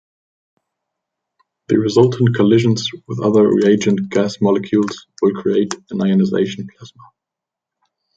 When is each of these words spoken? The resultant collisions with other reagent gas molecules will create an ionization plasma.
The 1.67 1.77
resultant 1.77 2.35
collisions 2.35 2.89
with 3.07 3.19
other 3.21 3.47
reagent 3.47 4.09
gas 4.09 4.41
molecules 4.41 5.05
will 5.21 5.39
create 5.39 5.75
an 5.91 6.01
ionization 6.01 6.65
plasma. 6.75 7.03